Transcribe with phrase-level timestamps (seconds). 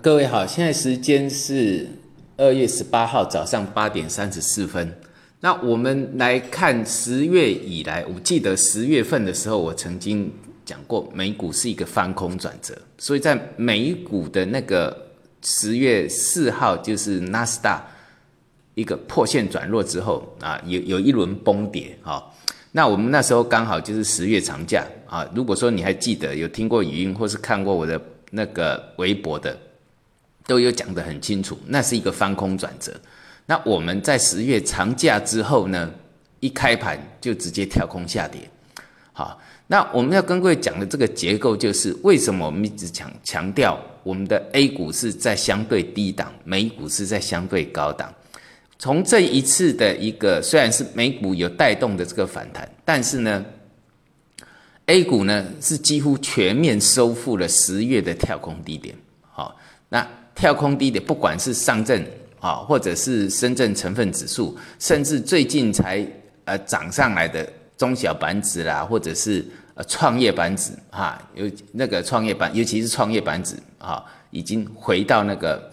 [0.00, 1.86] 各位好，现在时间是
[2.36, 4.92] 二月十八号早上八点三十四分。
[5.40, 10.32] 那我们来看十月以来，我记得十月份的时候，我曾经
[10.64, 14.96] 讲过，美股是一个翻空转折，所以在美股的那个
[15.42, 17.86] 十月四号，就是纳斯达
[18.74, 22.24] 一个破线转弱之后啊，有有一轮崩跌啊。
[22.72, 25.28] 那我们那时候刚好就是十月长假啊。
[25.34, 28.00] 如果说你还记得有听过语音或是看过我的
[28.30, 29.56] 那个微博的。
[30.46, 32.92] 都有讲得很清楚，那是一个翻空转折。
[33.46, 35.90] 那我们在十月长假之后呢，
[36.40, 38.40] 一开盘就直接跳空下跌。
[39.12, 48.12] 好，那我们要跟各位讲的这个结构，就是为什么我们一直强强调我们的 A 股是在相对低档，美股是在相对高档。
[48.78, 53.44] 从这一次的一个虽然是美股有带动的这个反弹，但是呢
[54.86, 58.96] ，A 股呢是几乎全面收复了十月的跳空低点。
[59.34, 59.54] 好，
[59.90, 60.06] 那。
[60.36, 62.04] 跳空低点，不管是上证
[62.40, 66.04] 啊，或者是深圳成分指数，甚至最近才
[66.44, 75.70] 呃涨上来的中小板指啦，或者是呃创业板指哈，有那个创业板，尤其是创业板指啊，已经回到那个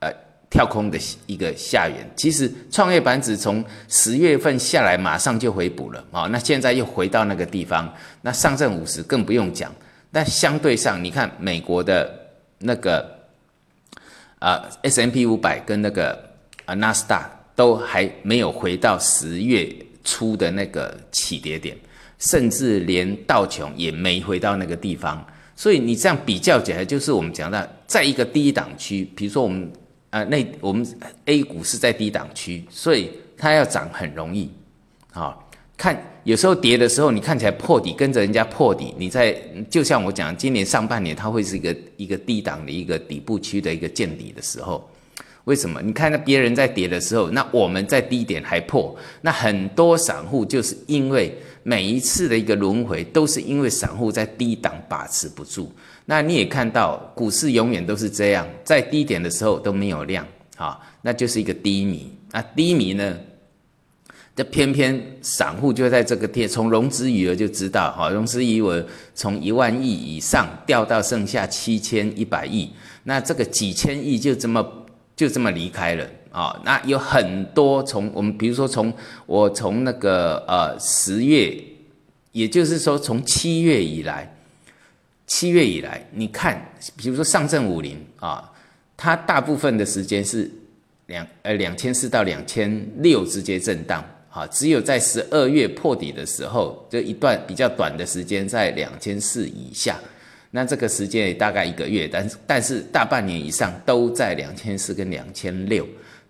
[0.00, 0.12] 呃
[0.50, 2.06] 跳空的一个下缘。
[2.14, 7.90] 其实创业板指从十月份下来，马上就回补了啊，那现在又回到那个地方。
[8.20, 9.74] 那上证五十更不用讲，
[10.10, 12.21] 那相对上，你看美国的
[12.62, 13.20] 那个。
[14.44, 16.20] 啊，S M P 五百跟那个
[16.64, 21.76] 啊纳斯达都还没有回到十月初的那个起跌点，
[22.18, 25.24] 甚至连道琼也没回到那个地方。
[25.54, 29.70] 所以你这样比较起来，就是我们讲到，在一个低档区，比如说我们
[30.10, 30.84] 啊那我们
[31.26, 34.50] A 股是在低档区，所以它要涨很容易。
[35.12, 35.38] 啊，
[35.82, 39.36] 看有时候跌的时候，你看起来破底，跟着人家破底，你在
[39.68, 44.88] 就像我讲，今年上半年它会是一个一个低档的一个底部区的一个见底的时候，
[45.42, 45.82] 为什么？
[45.82, 55.72] 你看那别人在跌的时候，那我们在低点还破，那很多散户就是因为每一次的一个轮回，都是因为散户在低档把持不住。
[56.04, 60.24] 那你也看到股市永远都是这样，在低点的时候都没有量，
[60.56, 62.16] 啊，那就是一个低迷。
[62.30, 63.18] 那低迷呢？
[64.34, 68.82] 这偏偏散户就在这个跌，从融资余额就知道，哈，融资余额
[69.14, 72.70] 从一万亿以上掉到剩下七千一百亿，
[73.04, 76.58] 那这个几千亿就这么就这么离开了啊。
[76.64, 78.90] 那有很多从我们比如说从
[79.26, 81.54] 我从那个呃十月，
[82.32, 84.34] 也就是说从七月以来，
[85.26, 88.50] 七月以来，你看，比如说上证五零啊，
[88.96, 90.50] 它大部分的时间是
[91.08, 94.02] 两呃两千四到两千六之间震荡。
[94.34, 100.00] 好，只有在十二月破底的时候，就一段比较短的时间在两千四以下，
[100.50, 105.86] 那这个时间也大概一个月，但是但是大半年以上都在两千四跟两千六，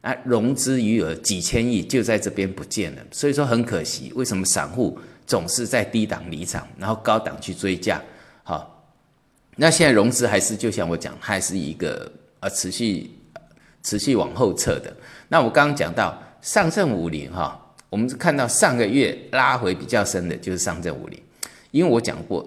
[0.00, 4.12] 那融资余额几千亿就在这边不见了，所以说很可惜。
[4.16, 8.02] 为什么散户总是在低档离场，然后高档去追价？
[8.42, 8.84] 好，
[9.54, 13.08] 那现在融资还是就像我讲，还是一个呃持续
[13.84, 14.92] 持续往后撤的。
[15.28, 17.60] 那我刚刚讲到上证五零哈。
[17.94, 21.22] 我们是看到上个月拉回比较深的，就是上证五零，
[21.70, 22.44] 因为我讲过，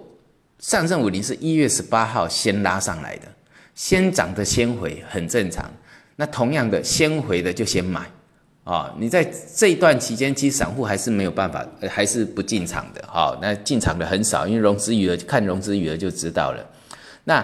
[0.58, 3.22] 上证五零是一月十八号先拉上来的，
[3.74, 5.64] 先涨的先回很正常。
[6.16, 8.02] 那同样的，先回的就先买
[8.62, 8.94] 啊。
[8.98, 9.26] 你在
[9.56, 13.02] 这一段期间，其实散户还是没有办法，还是不进场的。
[13.06, 16.62] 好，那进场的很少，因为融资余额看融资余额就知道了。
[17.24, 17.42] 那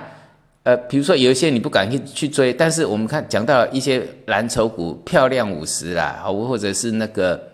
[0.65, 7.53] 呃，比如说有一些你不敢去去追，但是我们看讲到一些蓝筹股，漂亮五十啦，好，或者是那个。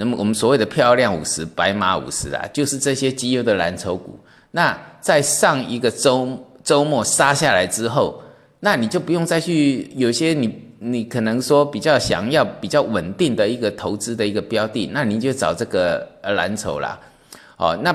[0.00, 4.18] 那么我们所谓的漂亮五十、白马五十啊，就是这些绩优的蓝筹股。
[4.50, 8.22] 那在上一个周周末杀下来之后，
[8.60, 16.98] 那你就不用再去有些你你可能说比较想要比较稳定的一个投资的一个标的，那你就找这个呃蓝筹啦。
[17.58, 17.94] 哦，那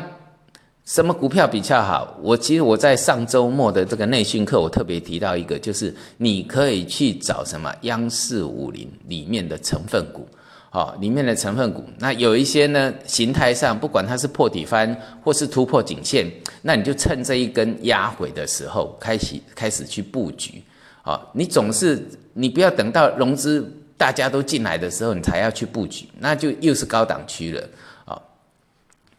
[0.86, 2.16] 什么股票比较好？
[2.22, 10.28] 我其实我在上周末的这个内训课，我特别提到一个，就是你可以去找什么央视五零里面的成分股。
[10.76, 14.94] 哦，里面的成分股，那有一些呢，形态上不管它是破底翻
[15.24, 16.30] 或是突破颈线，
[16.64, 20.62] 那你就趁这一根压回的时候开始开始去布局。
[21.06, 27.70] 哦，你总是你不要等到融资大家都进来的时候，你才要去布局，那就又是高档区了。
[28.04, 28.22] 哦，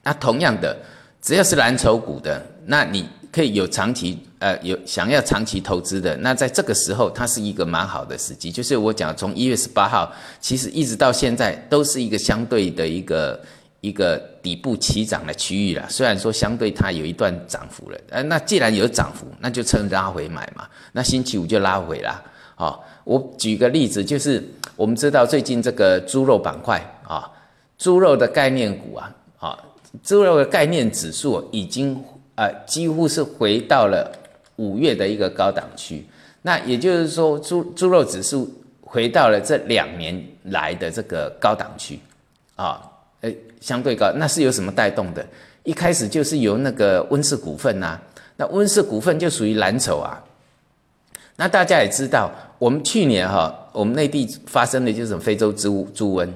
[0.03, 0.77] 那同样的，
[1.23, 3.09] 只要是蓝筹股的，那你。
[3.33, 8.51] 可以有长期呃有想要长期投资的，那在这个时候它是一个蛮好的时机。
[8.51, 13.41] 就是我讲从一月十八号，其实一直到现在都是一个相对的一个
[13.81, 15.87] 一个底部起涨的区域了。
[15.89, 20.67] 虽然说相对它有一段涨幅了，呃，那既然有涨幅，那就趁拉回买嘛。
[20.93, 22.23] 那星期五就拉回啦。
[22.55, 24.43] 好，我举个例子，就是
[24.77, 27.31] 我们知道最近这个猪肉板块啊，
[27.77, 29.59] 猪肉的概念股啊，啊，
[30.03, 32.03] 猪肉的概念指数已经
[32.35, 34.11] 呃几乎是回到了
[34.57, 36.05] 五月的一个高档区。
[36.43, 41.99] 那也就是说，猪猪肉指数回到了这两年来的这个高档区
[42.57, 42.93] 啊。
[43.59, 45.27] 相对高，那是有什么带动的？
[45.65, 47.99] 一开始就是由那个温氏股份呐，
[48.37, 50.23] 那温氏股份就属于蓝筹啊。
[51.35, 56.29] 那大家也知道，我们去年哈，我们内地发生的就是非洲猪猪瘟。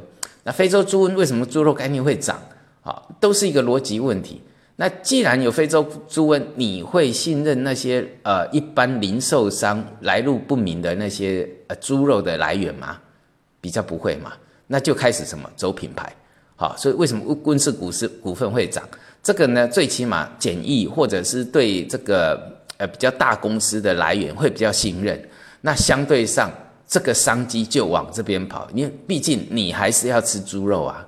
[0.42, 2.40] 那非洲猪瘟为什么猪肉概念会涨？
[2.82, 4.40] 啊，都是一个逻辑问题。
[4.80, 12.98] 那既然有非洲猪瘟，你会信任那些呃一般零售商来路不明的那些呃猪肉的来源吗？
[13.60, 14.32] 比较不会嘛。
[14.66, 16.10] 那就开始什么走品牌。
[16.56, 18.82] 好，所以为什么温氏股市股份会涨？
[19.22, 22.40] 这个呢，最起码简易或者是对这个
[22.78, 25.22] 呃比较大公司的来源会比较信任。
[25.60, 26.50] 那相对上，
[26.88, 31.06] 这个商机就往这边跑，因为毕竟你还是要吃猪肉啊。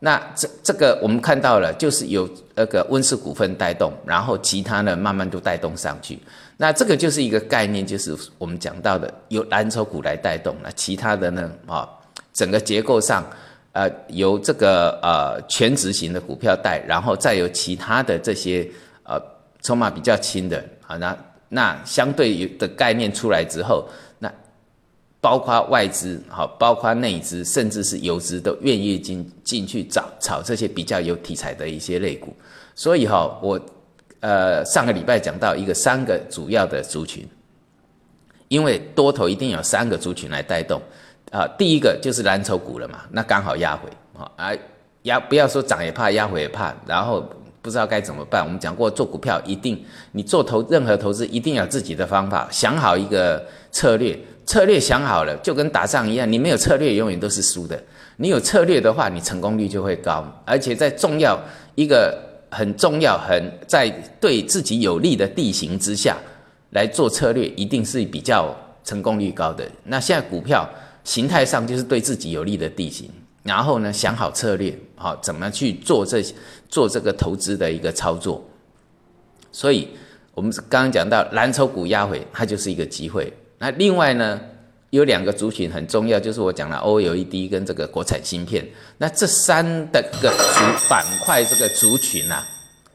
[0.00, 6.18] 那这这个我们看到了，就是有那个温氏股份带动，然后其他呢慢慢都带动上去。
[6.56, 11.88] 那这个就是一个概念，就是我们讲到的，由蓝筹股来带动，那其他的呢啊，
[12.32, 13.24] 整个结构上。
[13.72, 18.68] 呃，由这个呃全执行的股票带，然后再由其他的这些
[19.04, 19.20] 呃
[19.62, 21.16] 筹码比较轻的啊，那
[21.48, 23.86] 那相对的概念出来之后，
[24.18, 24.32] 那
[25.20, 32.34] 包括外资好，包括内资，甚至是游资都愿意进进去找炒这些比较有题材的一些类股。
[32.74, 33.60] 所以哈，我
[34.20, 37.26] 呃上个礼拜讲到一个三个主要的族群，
[38.48, 40.80] 因为多头一定有三个族群来带动。
[41.30, 43.86] 啊，第一个就是蓝筹股了嘛，那刚好压回
[44.36, 44.50] 啊，
[45.02, 47.22] 压不要说涨也怕，压回也怕，然后
[47.60, 48.42] 不知道该怎么办。
[48.42, 54.18] 我们讲过，做股票一定，你做投任何投资一定要自己的方法，想好一个策略，
[54.48, 57.78] 策略想好了，就跟打仗一样，你没有策略永远都是输的。
[58.16, 61.38] 你有策略的话，你成功率就会高，而且在重要
[61.74, 62.18] 一个
[62.50, 66.16] 很重要、很在对自己有利的地形之下
[66.70, 69.70] 来做策略，一定是比较成功率高的。
[69.84, 70.66] 那现在股票。
[71.04, 73.08] 形态上就是对自己有利的地形，
[73.42, 76.22] 然后呢想好策略，好怎么去做这
[76.68, 78.44] 做这个投资的一个操作。
[79.50, 79.88] 所以，
[80.34, 83.32] 我们刚刚讲到蓝筹股压回，它就是一个机会。
[83.58, 84.40] 那另外呢，
[84.90, 88.66] 有两个族群很重要，就是我讲了 OLED 跟这个国产芯片。
[88.96, 92.42] 那这三的个主板块这个族群啊，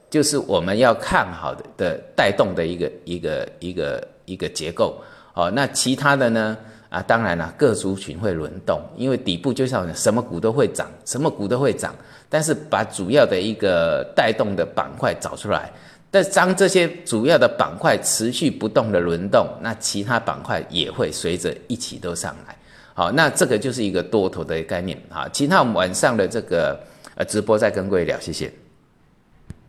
[0.10, 5.01] 就是我们要看好的的带动的一个一个一个一个结构。
[5.33, 6.57] 好，那其他的呢？
[6.89, 11.92] 啊，当然了，各族群会轮动，因为底部就像什么股都会涨，什么股都会涨。
[12.30, 15.71] 但是把主要的一个带动的板块找出来，
[16.13, 22.56] 但当这些主要的板块持续不动的轮动，那其他板块也会随着一起都上来。
[22.94, 24.95] 好，那这个就是一个多头的概念。
[25.10, 26.80] 好，其他我们晚上的这个
[27.15, 28.54] 呃直播再跟各位聊，谢谢。